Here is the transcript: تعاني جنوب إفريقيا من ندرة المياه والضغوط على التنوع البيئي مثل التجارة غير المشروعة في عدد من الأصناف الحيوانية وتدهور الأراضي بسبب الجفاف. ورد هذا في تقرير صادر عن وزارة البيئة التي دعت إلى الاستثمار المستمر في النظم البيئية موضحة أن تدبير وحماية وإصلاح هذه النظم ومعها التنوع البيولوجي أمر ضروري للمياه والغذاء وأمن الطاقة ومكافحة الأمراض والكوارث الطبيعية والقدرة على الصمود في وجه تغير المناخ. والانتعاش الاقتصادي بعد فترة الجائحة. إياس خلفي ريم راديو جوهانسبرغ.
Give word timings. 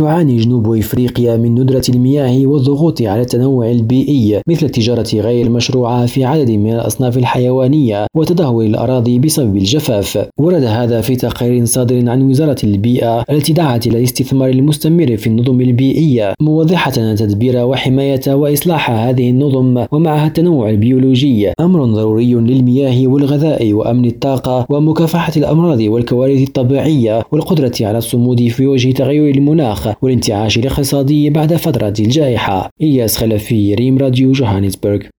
تعاني 0.00 0.36
جنوب 0.36 0.74
إفريقيا 0.74 1.36
من 1.36 1.54
ندرة 1.60 1.82
المياه 1.88 2.46
والضغوط 2.46 3.02
على 3.02 3.20
التنوع 3.20 3.70
البيئي 3.70 4.40
مثل 4.48 4.66
التجارة 4.66 5.08
غير 5.14 5.46
المشروعة 5.46 6.06
في 6.06 6.24
عدد 6.24 6.50
من 6.50 6.72
الأصناف 6.72 7.18
الحيوانية 7.18 8.06
وتدهور 8.16 8.64
الأراضي 8.64 9.18
بسبب 9.18 9.56
الجفاف. 9.56 10.28
ورد 10.38 10.64
هذا 10.64 11.00
في 11.00 11.16
تقرير 11.16 11.64
صادر 11.64 12.10
عن 12.10 12.22
وزارة 12.22 12.56
البيئة 12.64 13.24
التي 13.30 13.52
دعت 13.52 13.86
إلى 13.86 13.98
الاستثمار 13.98 14.48
المستمر 14.48 15.16
في 15.16 15.26
النظم 15.26 15.60
البيئية 15.60 16.34
موضحة 16.40 16.92
أن 16.98 17.16
تدبير 17.16 17.64
وحماية 17.64 18.34
وإصلاح 18.34 18.90
هذه 18.90 19.30
النظم 19.30 19.84
ومعها 19.92 20.26
التنوع 20.26 20.70
البيولوجي 20.70 21.52
أمر 21.60 21.84
ضروري 21.84 22.34
للمياه 22.34 23.08
والغذاء 23.08 23.72
وأمن 23.72 24.04
الطاقة 24.04 24.66
ومكافحة 24.70 25.32
الأمراض 25.36 25.80
والكوارث 25.80 26.48
الطبيعية 26.48 27.22
والقدرة 27.32 27.72
على 27.80 27.98
الصمود 27.98 28.48
في 28.48 28.66
وجه 28.66 28.92
تغير 28.92 29.34
المناخ. 29.34 29.89
والانتعاش 30.02 30.58
الاقتصادي 30.58 31.30
بعد 31.30 31.54
فترة 31.54 31.94
الجائحة. 32.00 32.70
إياس 32.82 33.16
خلفي 33.16 33.74
ريم 33.74 33.98
راديو 33.98 34.32
جوهانسبرغ. 34.32 35.00